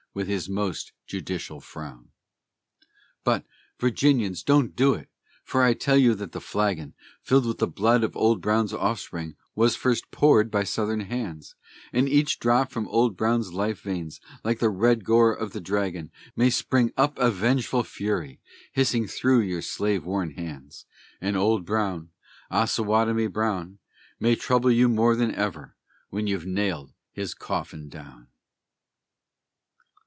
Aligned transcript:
with 0.13 0.27
his 0.27 0.49
most 0.49 0.91
judicial 1.07 1.61
frown. 1.61 2.09
But, 3.23 3.45
Virginians, 3.79 4.43
don't 4.43 4.75
do 4.75 4.93
it! 4.93 5.07
for 5.45 5.63
I 5.63 5.73
tell 5.73 5.95
you 5.95 6.15
that 6.15 6.33
the 6.33 6.41
flagon, 6.41 6.95
Filled 7.21 7.45
with 7.45 7.73
blood 7.75 8.03
of 8.03 8.17
Old 8.17 8.41
Brown's 8.41 8.73
offspring, 8.73 9.37
was 9.55 9.77
first 9.77 10.11
poured 10.11 10.51
by 10.51 10.65
Southern 10.65 10.99
hands; 10.99 11.55
And 11.93 12.09
each 12.09 12.39
drop 12.41 12.71
from 12.73 12.89
Old 12.89 13.15
Brown's 13.15 13.53
life 13.53 13.79
veins, 13.83 14.19
like 14.43 14.59
the 14.59 14.69
red 14.69 15.05
gore 15.05 15.31
of 15.33 15.53
the 15.53 15.61
dragon, 15.61 16.11
May 16.35 16.49
spring 16.49 16.91
up 16.97 17.17
a 17.17 17.31
vengeful 17.31 17.83
Fury, 17.85 18.41
hissing 18.73 19.07
through 19.07 19.39
your 19.39 19.61
slave 19.61 20.03
worn 20.03 20.33
lands! 20.35 20.85
And 21.21 21.37
Old 21.37 21.65
Brown, 21.65 22.09
Osawatomie 22.51 23.31
Brown, 23.31 23.79
May 24.19 24.35
trouble 24.35 24.71
you 24.71 24.89
more 24.89 25.15
than 25.15 25.33
ever, 25.33 25.77
when 26.09 26.27
you've 26.27 26.45
nailed 26.45 26.93
his 27.13 27.33
coffin 27.33 27.87
down! 27.87 28.27